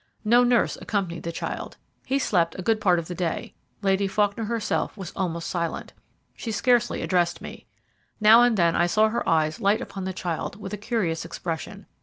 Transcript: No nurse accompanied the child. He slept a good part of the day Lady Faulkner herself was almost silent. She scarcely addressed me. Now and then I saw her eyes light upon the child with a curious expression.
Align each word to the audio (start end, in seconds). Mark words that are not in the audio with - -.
No 0.25 0.43
nurse 0.43 0.79
accompanied 0.81 1.21
the 1.21 1.31
child. 1.31 1.77
He 2.07 2.17
slept 2.17 2.57
a 2.57 2.63
good 2.63 2.81
part 2.81 2.97
of 2.97 3.07
the 3.07 3.13
day 3.13 3.53
Lady 3.83 4.07
Faulkner 4.07 4.45
herself 4.45 4.97
was 4.97 5.13
almost 5.15 5.47
silent. 5.47 5.93
She 6.35 6.51
scarcely 6.51 7.03
addressed 7.03 7.39
me. 7.39 7.67
Now 8.19 8.41
and 8.41 8.57
then 8.57 8.75
I 8.75 8.87
saw 8.87 9.09
her 9.09 9.29
eyes 9.29 9.59
light 9.61 9.79
upon 9.79 10.05
the 10.05 10.11
child 10.13 10.55
with 10.59 10.73
a 10.73 10.77
curious 10.77 11.23
expression. 11.23 11.85